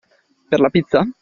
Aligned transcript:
Per 0.53 0.59
la 0.63 0.69
pizza? 0.79 1.05